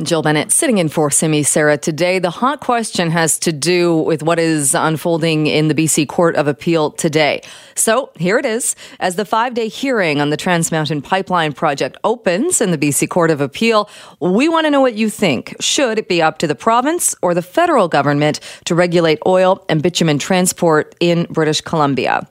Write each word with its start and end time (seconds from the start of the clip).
Jill 0.00 0.22
Bennett 0.22 0.50
sitting 0.50 0.78
in 0.78 0.88
for 0.88 1.10
Simi 1.10 1.42
Sara 1.42 1.76
today. 1.76 2.18
The 2.18 2.30
hot 2.30 2.60
question 2.60 3.10
has 3.10 3.38
to 3.40 3.52
do 3.52 3.94
with 3.94 4.22
what 4.22 4.38
is 4.38 4.74
unfolding 4.74 5.46
in 5.46 5.68
the 5.68 5.74
BC 5.74 6.08
Court 6.08 6.34
of 6.34 6.48
Appeal 6.48 6.92
today. 6.92 7.42
So 7.74 8.10
here 8.16 8.38
it 8.38 8.46
is. 8.46 8.74
As 9.00 9.16
the 9.16 9.26
five 9.26 9.52
day 9.52 9.68
hearing 9.68 10.22
on 10.22 10.30
the 10.30 10.38
Trans 10.38 10.72
Mountain 10.72 11.02
Pipeline 11.02 11.52
project 11.52 11.98
opens 12.04 12.62
in 12.62 12.70
the 12.70 12.78
BC 12.78 13.10
Court 13.10 13.30
of 13.30 13.42
Appeal, 13.42 13.90
we 14.18 14.48
want 14.48 14.64
to 14.66 14.70
know 14.70 14.80
what 14.80 14.94
you 14.94 15.10
think. 15.10 15.54
Should 15.60 15.98
it 15.98 16.08
be 16.08 16.22
up 16.22 16.38
to 16.38 16.46
the 16.46 16.54
province 16.54 17.14
or 17.20 17.34
the 17.34 17.42
federal 17.42 17.86
government 17.86 18.40
to 18.64 18.74
regulate 18.74 19.18
oil 19.26 19.62
and 19.68 19.82
bitumen 19.82 20.18
transport 20.18 20.94
in 21.00 21.26
British 21.28 21.60
Columbia? 21.60 22.26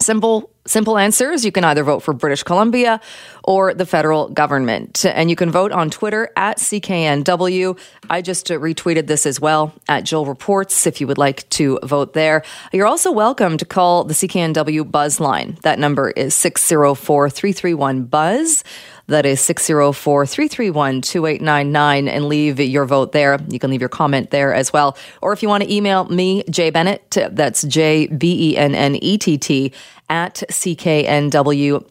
Simple 0.00 0.50
Simple 0.66 0.98
answers. 0.98 1.44
You 1.44 1.52
can 1.52 1.64
either 1.64 1.84
vote 1.84 2.00
for 2.00 2.12
British 2.12 2.42
Columbia 2.42 3.00
or 3.44 3.72
the 3.72 3.86
federal 3.86 4.28
government. 4.28 5.04
And 5.06 5.30
you 5.30 5.36
can 5.36 5.50
vote 5.50 5.70
on 5.70 5.90
Twitter 5.90 6.30
at 6.36 6.58
CKNW. 6.58 7.78
I 8.10 8.20
just 8.20 8.50
uh, 8.50 8.54
retweeted 8.54 9.06
this 9.06 9.26
as 9.26 9.40
well 9.40 9.72
at 9.88 10.04
Jill 10.04 10.26
Reports 10.26 10.86
if 10.86 11.00
you 11.00 11.06
would 11.06 11.18
like 11.18 11.48
to 11.50 11.78
vote 11.84 12.14
there. 12.14 12.42
You're 12.72 12.86
also 12.86 13.12
welcome 13.12 13.56
to 13.58 13.64
call 13.64 14.04
the 14.04 14.14
CKNW 14.14 14.90
Buzz 14.90 15.20
line. 15.20 15.56
That 15.62 15.78
number 15.78 16.10
is 16.10 16.34
604 16.34 17.30
331 17.30 18.04
Buzz. 18.04 18.64
That 19.08 19.24
is 19.24 19.40
604 19.40 20.26
331 20.26 21.00
2899 21.00 22.08
and 22.08 22.24
leave 22.28 22.58
your 22.58 22.84
vote 22.86 23.12
there. 23.12 23.38
You 23.48 23.58
can 23.58 23.70
leave 23.70 23.80
your 23.80 23.88
comment 23.88 24.30
there 24.30 24.52
as 24.52 24.72
well. 24.72 24.96
Or 25.22 25.32
if 25.32 25.42
you 25.42 25.48
want 25.48 25.62
to 25.62 25.72
email 25.72 26.06
me, 26.06 26.42
Jay 26.50 26.70
Bennett, 26.70 27.16
that's 27.30 27.62
J 27.62 28.08
B 28.08 28.52
E 28.52 28.56
N 28.56 28.74
N 28.74 28.96
E 28.96 29.16
T 29.16 29.38
T 29.38 29.72
at 30.08 30.42
cknw.com. 30.50 31.84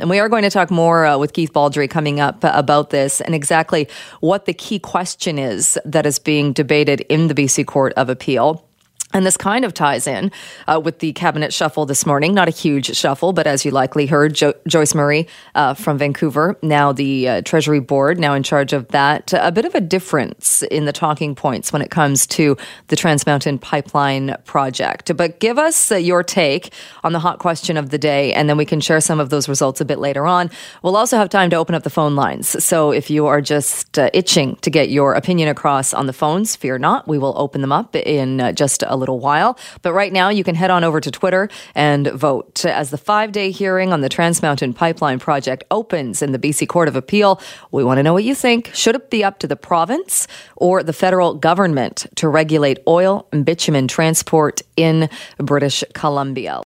And 0.00 0.10
we 0.10 0.18
are 0.18 0.28
going 0.28 0.42
to 0.42 0.50
talk 0.50 0.70
more 0.70 1.06
uh, 1.06 1.18
with 1.18 1.32
Keith 1.32 1.52
Baldrey 1.52 1.90
coming 1.90 2.20
up 2.20 2.38
about 2.42 2.90
this 2.90 3.20
and 3.20 3.34
exactly 3.34 3.88
what 4.20 4.46
the 4.46 4.54
key 4.54 4.78
question 4.78 5.38
is 5.38 5.78
that 5.84 6.06
is 6.06 6.18
being 6.18 6.52
debated 6.52 7.00
in 7.02 7.28
the 7.28 7.34
BC 7.34 7.66
Court 7.66 7.92
of 7.94 8.08
Appeal. 8.08 8.64
And 9.12 9.26
this 9.26 9.36
kind 9.36 9.64
of 9.64 9.74
ties 9.74 10.06
in 10.06 10.32
uh, 10.66 10.80
with 10.82 11.00
the 11.00 11.12
cabinet 11.12 11.52
shuffle 11.52 11.84
this 11.84 12.06
morning. 12.06 12.32
Not 12.32 12.48
a 12.48 12.50
huge 12.50 12.96
shuffle, 12.96 13.32
but 13.32 13.46
as 13.46 13.64
you 13.64 13.70
likely 13.70 14.06
heard, 14.06 14.34
jo- 14.34 14.54
Joyce 14.66 14.94
Murray 14.94 15.28
uh, 15.54 15.74
from 15.74 15.98
Vancouver, 15.98 16.56
now 16.62 16.92
the 16.92 17.28
uh, 17.28 17.42
Treasury 17.42 17.80
Board, 17.80 18.18
now 18.18 18.32
in 18.32 18.42
charge 18.42 18.72
of 18.72 18.88
that. 18.88 19.32
A 19.34 19.52
bit 19.52 19.64
of 19.64 19.74
a 19.74 19.80
difference 19.80 20.62
in 20.62 20.86
the 20.86 20.92
talking 20.92 21.34
points 21.34 21.72
when 21.72 21.82
it 21.82 21.90
comes 21.90 22.26
to 22.28 22.56
the 22.88 22.96
Trans 22.96 23.26
Mountain 23.26 23.58
Pipeline 23.58 24.36
project. 24.44 25.14
But 25.16 25.40
give 25.40 25.58
us 25.58 25.92
uh, 25.92 25.96
your 25.96 26.22
take 26.22 26.72
on 27.04 27.12
the 27.12 27.20
hot 27.20 27.38
question 27.38 27.76
of 27.76 27.90
the 27.90 27.98
day, 27.98 28.32
and 28.32 28.48
then 28.48 28.56
we 28.56 28.64
can 28.64 28.80
share 28.80 29.00
some 29.00 29.20
of 29.20 29.28
those 29.28 29.48
results 29.48 29.80
a 29.80 29.84
bit 29.84 29.98
later 29.98 30.26
on. 30.26 30.50
We'll 30.82 30.96
also 30.96 31.18
have 31.18 31.28
time 31.28 31.50
to 31.50 31.56
open 31.56 31.74
up 31.74 31.82
the 31.82 31.90
phone 31.90 32.16
lines. 32.16 32.64
So 32.64 32.92
if 32.92 33.10
you 33.10 33.26
are 33.26 33.42
just 33.42 33.98
uh, 33.98 34.08
itching 34.14 34.56
to 34.56 34.70
get 34.70 34.88
your 34.88 35.12
opinion 35.12 35.48
across 35.48 35.92
on 35.92 36.06
the 36.06 36.12
phones, 36.12 36.56
fear 36.56 36.78
not. 36.78 37.06
We 37.06 37.18
will 37.18 37.34
open 37.36 37.60
them 37.60 37.72
up 37.72 37.94
in 37.94 38.40
uh, 38.40 38.52
just 38.52 38.82
a 38.86 39.01
little 39.02 39.18
while. 39.18 39.58
But 39.82 39.92
right 39.92 40.12
now, 40.12 40.28
you 40.28 40.44
can 40.44 40.54
head 40.54 40.70
on 40.70 40.82
over 40.84 41.00
to 41.00 41.10
Twitter 41.10 41.48
and 41.74 42.06
vote. 42.26 42.64
As 42.64 42.90
the 42.90 43.02
five 43.10 43.32
day 43.32 43.50
hearing 43.50 43.92
on 43.92 44.00
the 44.00 44.08
Trans 44.08 44.42
Mountain 44.46 44.72
Pipeline 44.74 45.18
project 45.18 45.64
opens 45.70 46.22
in 46.22 46.30
the 46.32 46.38
BC 46.38 46.68
Court 46.68 46.88
of 46.88 46.96
Appeal, 46.96 47.40
we 47.70 47.82
want 47.82 47.98
to 47.98 48.02
know 48.02 48.12
what 48.12 48.24
you 48.24 48.34
think. 48.34 48.70
Should 48.74 48.94
it 48.94 49.10
be 49.10 49.24
up 49.24 49.38
to 49.40 49.46
the 49.46 49.56
province 49.70 50.28
or 50.56 50.82
the 50.82 50.92
federal 51.04 51.34
government 51.34 52.06
to 52.20 52.28
regulate 52.28 52.78
oil 52.86 53.26
and 53.32 53.44
bitumen 53.44 53.88
transport 53.88 54.62
in 54.76 55.08
British 55.38 55.82
Columbia? 55.94 56.60